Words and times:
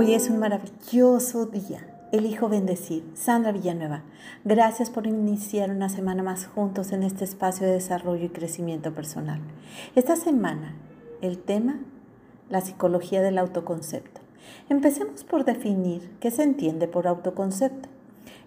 Hoy 0.00 0.14
es 0.14 0.30
un 0.30 0.38
maravilloso 0.38 1.46
día. 1.46 1.84
Elijo 2.12 2.48
bendecir. 2.48 3.04
Sandra 3.14 3.50
Villanueva, 3.50 4.04
gracias 4.44 4.90
por 4.90 5.08
iniciar 5.08 5.72
una 5.72 5.88
semana 5.88 6.22
más 6.22 6.46
juntos 6.46 6.92
en 6.92 7.02
este 7.02 7.24
espacio 7.24 7.66
de 7.66 7.72
desarrollo 7.72 8.26
y 8.26 8.28
crecimiento 8.28 8.94
personal. 8.94 9.40
Esta 9.96 10.14
semana, 10.14 10.76
el 11.20 11.38
tema, 11.38 11.80
la 12.48 12.60
psicología 12.60 13.22
del 13.22 13.38
autoconcepto. 13.38 14.20
Empecemos 14.68 15.24
por 15.24 15.44
definir 15.44 16.08
qué 16.20 16.30
se 16.30 16.44
entiende 16.44 16.86
por 16.86 17.08
autoconcepto. 17.08 17.88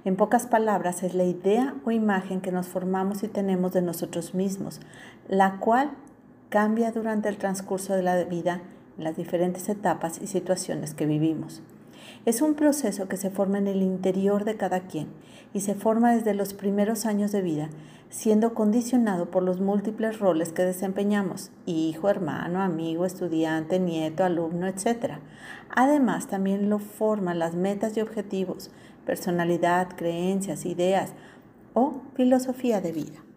En 0.05 0.15
pocas 0.15 0.47
palabras, 0.47 1.03
es 1.03 1.15
la 1.15 1.25
idea 1.25 1.75
o 1.83 1.91
imagen 1.91 2.39
que 2.39 2.53
nos 2.53 2.67
formamos 2.69 3.23
y 3.23 3.27
tenemos 3.27 3.73
de 3.73 3.81
nosotros 3.81 4.33
mismos, 4.33 4.79
la 5.27 5.59
cual 5.59 5.91
cambia 6.47 6.93
durante 6.93 7.27
el 7.27 7.35
transcurso 7.35 7.93
de 7.93 8.03
la 8.03 8.23
vida 8.23 8.61
las 9.01 9.17
diferentes 9.17 9.67
etapas 9.69 10.21
y 10.21 10.27
situaciones 10.27 10.93
que 10.93 11.05
vivimos. 11.05 11.61
Es 12.25 12.41
un 12.41 12.53
proceso 12.53 13.07
que 13.07 13.17
se 13.17 13.31
forma 13.31 13.57
en 13.57 13.67
el 13.67 13.81
interior 13.81 14.45
de 14.45 14.55
cada 14.55 14.81
quien 14.81 15.07
y 15.53 15.61
se 15.61 15.75
forma 15.75 16.13
desde 16.13 16.33
los 16.33 16.53
primeros 16.53 17.05
años 17.05 17.31
de 17.31 17.41
vida, 17.41 17.69
siendo 18.09 18.53
condicionado 18.53 19.31
por 19.31 19.41
los 19.41 19.59
múltiples 19.59 20.19
roles 20.19 20.51
que 20.51 20.63
desempeñamos, 20.63 21.51
hijo, 21.65 22.09
hermano, 22.09 22.61
amigo, 22.61 23.05
estudiante, 23.05 23.79
nieto, 23.79 24.23
alumno, 24.23 24.67
etc. 24.67 25.15
Además, 25.69 26.27
también 26.27 26.69
lo 26.69 26.79
forman 26.79 27.39
las 27.39 27.55
metas 27.55 27.97
y 27.97 28.01
objetivos, 28.01 28.69
personalidad, 29.05 29.89
creencias, 29.95 30.65
ideas 30.65 31.13
o 31.73 32.01
filosofía 32.15 32.81
de 32.81 32.91
vida. 32.91 33.30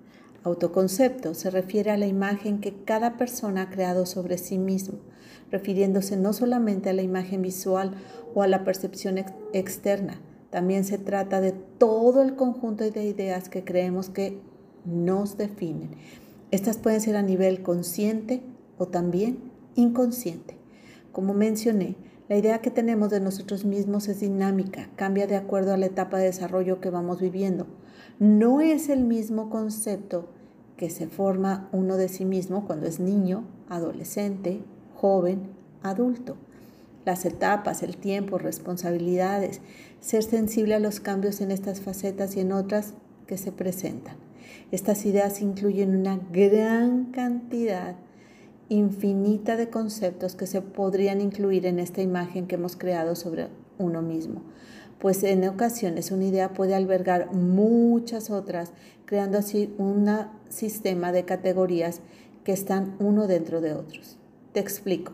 Autoconcepto 0.44 1.32
se 1.32 1.50
refiere 1.50 1.90
a 1.90 1.96
la 1.96 2.06
imagen 2.06 2.60
que 2.60 2.74
cada 2.84 3.16
persona 3.16 3.62
ha 3.62 3.70
creado 3.70 4.04
sobre 4.04 4.36
sí 4.36 4.58
mismo, 4.58 4.98
refiriéndose 5.50 6.18
no 6.18 6.34
solamente 6.34 6.90
a 6.90 6.92
la 6.92 7.00
imagen 7.00 7.40
visual 7.40 7.92
o 8.34 8.42
a 8.42 8.46
la 8.46 8.62
percepción 8.62 9.16
externa, 9.54 10.20
también 10.50 10.84
se 10.84 10.98
trata 10.98 11.40
de 11.40 11.52
todo 11.52 12.22
el 12.22 12.36
conjunto 12.36 12.88
de 12.88 13.04
ideas 13.04 13.48
que 13.48 13.64
creemos 13.64 14.10
que 14.10 14.38
nos 14.84 15.38
definen. 15.38 15.92
Estas 16.50 16.76
pueden 16.76 17.00
ser 17.00 17.16
a 17.16 17.22
nivel 17.22 17.62
consciente 17.62 18.42
o 18.76 18.86
también 18.86 19.50
inconsciente. 19.74 20.58
Como 21.10 21.32
mencioné, 21.32 21.96
la 22.28 22.36
idea 22.36 22.60
que 22.60 22.70
tenemos 22.70 23.10
de 23.10 23.20
nosotros 23.20 23.64
mismos 23.64 24.08
es 24.08 24.20
dinámica, 24.20 24.90
cambia 24.94 25.26
de 25.26 25.36
acuerdo 25.36 25.72
a 25.72 25.76
la 25.76 25.86
etapa 25.86 26.18
de 26.18 26.26
desarrollo 26.26 26.80
que 26.80 26.90
vamos 26.90 27.20
viviendo. 27.20 27.66
No 28.18 28.60
es 28.60 28.90
el 28.90 29.04
mismo 29.04 29.50
concepto 29.50 30.28
que 30.76 30.90
se 30.90 31.06
forma 31.06 31.68
uno 31.72 31.96
de 31.96 32.08
sí 32.08 32.24
mismo 32.24 32.66
cuando 32.66 32.86
es 32.86 33.00
niño, 33.00 33.44
adolescente, 33.68 34.60
joven, 34.94 35.48
adulto. 35.82 36.36
Las 37.04 37.24
etapas, 37.26 37.82
el 37.82 37.96
tiempo, 37.96 38.38
responsabilidades, 38.38 39.60
ser 40.00 40.22
sensible 40.22 40.74
a 40.74 40.80
los 40.80 41.00
cambios 41.00 41.40
en 41.40 41.50
estas 41.50 41.80
facetas 41.80 42.36
y 42.36 42.40
en 42.40 42.52
otras 42.52 42.94
que 43.26 43.36
se 43.36 43.52
presentan. 43.52 44.16
Estas 44.70 45.04
ideas 45.06 45.40
incluyen 45.40 45.96
una 45.96 46.18
gran 46.32 47.06
cantidad 47.06 47.96
infinita 48.68 49.56
de 49.56 49.68
conceptos 49.68 50.34
que 50.34 50.46
se 50.46 50.62
podrían 50.62 51.20
incluir 51.20 51.66
en 51.66 51.78
esta 51.78 52.00
imagen 52.00 52.46
que 52.46 52.54
hemos 52.54 52.76
creado 52.76 53.14
sobre 53.14 53.48
uno 53.78 54.00
mismo 54.00 54.42
pues 54.98 55.22
en 55.22 55.46
ocasiones 55.48 56.10
una 56.10 56.24
idea 56.24 56.52
puede 56.52 56.74
albergar 56.74 57.32
muchas 57.32 58.30
otras, 58.30 58.72
creando 59.04 59.38
así 59.38 59.74
un 59.78 60.08
sistema 60.48 61.12
de 61.12 61.24
categorías 61.24 62.00
que 62.44 62.52
están 62.52 62.94
uno 62.98 63.26
dentro 63.26 63.60
de 63.60 63.74
otros. 63.74 64.18
Te 64.52 64.60
explico. 64.60 65.12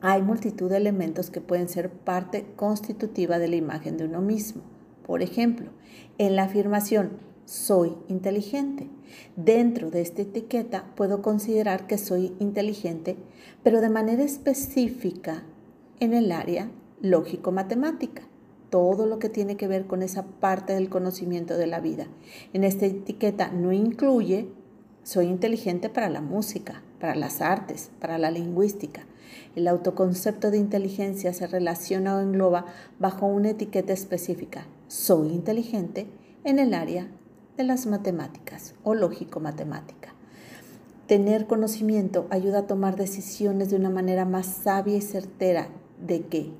Hay 0.00 0.22
multitud 0.22 0.68
de 0.68 0.76
elementos 0.76 1.30
que 1.30 1.40
pueden 1.40 1.68
ser 1.68 1.90
parte 1.90 2.44
constitutiva 2.56 3.38
de 3.38 3.48
la 3.48 3.56
imagen 3.56 3.96
de 3.96 4.04
uno 4.04 4.20
mismo. 4.20 4.62
Por 5.06 5.22
ejemplo, 5.22 5.70
en 6.18 6.36
la 6.36 6.44
afirmación 6.44 7.10
soy 7.44 7.96
inteligente. 8.08 8.88
Dentro 9.36 9.90
de 9.90 10.00
esta 10.00 10.22
etiqueta 10.22 10.86
puedo 10.96 11.22
considerar 11.22 11.86
que 11.86 11.98
soy 11.98 12.34
inteligente, 12.40 13.16
pero 13.62 13.80
de 13.80 13.90
manera 13.90 14.22
específica 14.22 15.44
en 16.00 16.14
el 16.14 16.32
área 16.32 16.70
lógico-matemática 17.00 18.22
todo 18.72 19.04
lo 19.04 19.18
que 19.18 19.28
tiene 19.28 19.58
que 19.58 19.68
ver 19.68 19.86
con 19.86 20.00
esa 20.00 20.24
parte 20.24 20.72
del 20.72 20.88
conocimiento 20.88 21.58
de 21.58 21.66
la 21.66 21.78
vida. 21.78 22.06
En 22.54 22.64
esta 22.64 22.86
etiqueta 22.86 23.48
no 23.52 23.70
incluye, 23.70 24.48
soy 25.02 25.26
inteligente 25.26 25.90
para 25.90 26.08
la 26.08 26.22
música, 26.22 26.82
para 26.98 27.14
las 27.14 27.42
artes, 27.42 27.90
para 28.00 28.16
la 28.16 28.30
lingüística. 28.30 29.02
El 29.56 29.68
autoconcepto 29.68 30.50
de 30.50 30.56
inteligencia 30.56 31.34
se 31.34 31.46
relaciona 31.46 32.16
o 32.16 32.20
engloba 32.20 32.64
bajo 32.98 33.26
una 33.26 33.50
etiqueta 33.50 33.92
específica. 33.92 34.66
Soy 34.88 35.28
inteligente 35.28 36.06
en 36.42 36.58
el 36.58 36.72
área 36.72 37.08
de 37.58 37.64
las 37.64 37.84
matemáticas 37.84 38.74
o 38.84 38.94
lógico-matemática. 38.94 40.14
Tener 41.06 41.46
conocimiento 41.46 42.26
ayuda 42.30 42.60
a 42.60 42.66
tomar 42.66 42.96
decisiones 42.96 43.68
de 43.68 43.76
una 43.76 43.90
manera 43.90 44.24
más 44.24 44.46
sabia 44.46 44.96
y 44.96 45.02
certera 45.02 45.68
de 46.00 46.22
qué, 46.22 46.52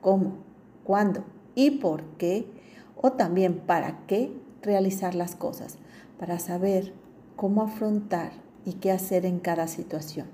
cómo, 0.00 0.38
cuándo 0.82 1.22
y 1.56 1.72
por 1.72 2.04
qué, 2.18 2.46
o 2.94 3.12
también 3.12 3.54
para 3.54 4.06
qué 4.06 4.30
realizar 4.62 5.16
las 5.16 5.34
cosas, 5.34 5.78
para 6.20 6.38
saber 6.38 6.92
cómo 7.34 7.62
afrontar 7.62 8.30
y 8.64 8.74
qué 8.74 8.92
hacer 8.92 9.26
en 9.26 9.40
cada 9.40 9.66
situación. 9.66 10.28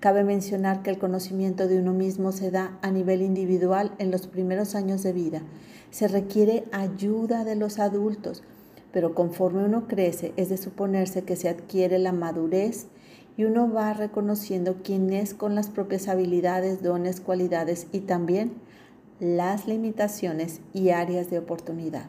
Cabe 0.00 0.24
mencionar 0.24 0.82
que 0.82 0.90
el 0.90 0.98
conocimiento 0.98 1.68
de 1.68 1.78
uno 1.78 1.92
mismo 1.92 2.32
se 2.32 2.50
da 2.50 2.78
a 2.82 2.90
nivel 2.90 3.22
individual 3.22 3.94
en 3.98 4.10
los 4.10 4.26
primeros 4.26 4.74
años 4.74 5.02
de 5.02 5.12
vida. 5.12 5.42
Se 5.90 6.08
requiere 6.08 6.64
ayuda 6.72 7.44
de 7.44 7.56
los 7.56 7.78
adultos, 7.78 8.42
pero 8.92 9.14
conforme 9.14 9.64
uno 9.64 9.86
crece 9.86 10.32
es 10.36 10.48
de 10.48 10.56
suponerse 10.56 11.22
que 11.22 11.36
se 11.36 11.48
adquiere 11.48 11.98
la 11.98 12.12
madurez 12.12 12.86
y 13.36 13.44
uno 13.44 13.72
va 13.72 13.92
reconociendo 13.92 14.76
quién 14.84 15.12
es 15.12 15.34
con 15.34 15.54
las 15.54 15.68
propias 15.68 16.08
habilidades, 16.08 16.82
dones, 16.82 17.20
cualidades 17.20 17.86
y 17.92 18.00
también 18.00 18.52
las 19.20 19.66
limitaciones 19.66 20.60
y 20.72 20.90
áreas 20.90 21.30
de 21.30 21.38
oportunidad. 21.38 22.06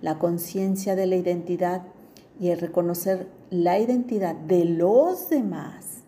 La 0.00 0.18
conciencia 0.18 0.96
de 0.96 1.06
la 1.06 1.16
identidad 1.16 1.82
y 2.40 2.50
el 2.50 2.60
reconocer 2.60 3.28
la 3.50 3.78
identidad 3.78 4.34
de 4.34 4.64
los 4.64 5.28
demás 5.28 6.02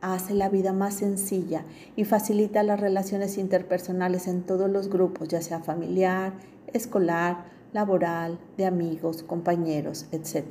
hace 0.00 0.34
la 0.34 0.48
vida 0.48 0.72
más 0.72 0.94
sencilla 0.94 1.64
y 1.96 2.04
facilita 2.04 2.62
las 2.62 2.80
relaciones 2.80 3.36
interpersonales 3.38 4.28
en 4.28 4.42
todos 4.42 4.70
los 4.70 4.88
grupos, 4.88 5.28
ya 5.28 5.42
sea 5.42 5.60
familiar, 5.60 6.32
escolar, 6.72 7.44
laboral, 7.72 8.38
de 8.56 8.66
amigos, 8.66 9.22
compañeros, 9.22 10.06
etc. 10.12 10.44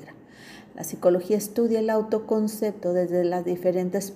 La 0.77 0.83
psicología 0.83 1.37
estudia 1.37 1.79
el 1.79 1.89
autoconcepto 1.89 2.93
desde 2.93 3.23
las 3.23 3.43
diferentes 3.43 4.13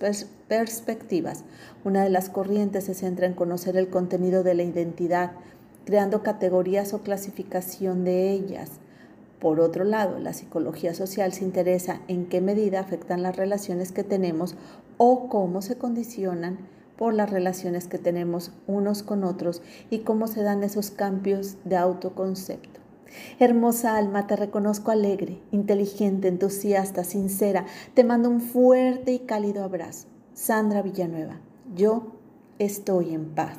perspectivas. 0.47 1.43
Una 1.83 2.03
de 2.03 2.11
las 2.11 2.29
corrientes 2.29 2.83
se 2.83 2.93
centra 2.93 3.25
en 3.25 3.33
conocer 3.33 3.77
el 3.77 3.89
contenido 3.89 4.43
de 4.43 4.53
la 4.53 4.61
identidad, 4.61 5.31
creando 5.85 6.21
categorías 6.21 6.93
o 6.93 7.01
clasificación 7.01 8.03
de 8.03 8.29
ellas. 8.29 8.73
Por 9.39 9.59
otro 9.59 9.85
lado, 9.85 10.19
la 10.19 10.33
psicología 10.33 10.93
social 10.93 11.33
se 11.33 11.45
interesa 11.45 12.01
en 12.07 12.27
qué 12.27 12.41
medida 12.41 12.79
afectan 12.79 13.23
las 13.23 13.37
relaciones 13.37 13.91
que 13.91 14.03
tenemos 14.03 14.53
o 14.97 15.29
cómo 15.29 15.63
se 15.63 15.79
condicionan 15.79 16.59
por 16.95 17.15
las 17.15 17.31
relaciones 17.31 17.87
que 17.87 17.97
tenemos 17.97 18.51
unos 18.67 19.01
con 19.01 19.23
otros 19.23 19.63
y 19.89 20.01
cómo 20.01 20.27
se 20.27 20.43
dan 20.43 20.61
esos 20.61 20.91
cambios 20.91 21.57
de 21.63 21.77
autoconcepto. 21.77 22.80
Hermosa 23.39 23.97
alma, 23.97 24.27
te 24.27 24.35
reconozco 24.35 24.91
alegre, 24.91 25.39
inteligente, 25.51 26.27
entusiasta, 26.27 27.03
sincera. 27.03 27.65
Te 27.93 28.03
mando 28.03 28.29
un 28.29 28.41
fuerte 28.41 29.13
y 29.13 29.19
cálido 29.19 29.63
abrazo. 29.63 30.07
Sandra 30.33 30.81
Villanueva, 30.81 31.39
yo 31.75 32.13
estoy 32.59 33.13
en 33.13 33.25
paz. 33.35 33.57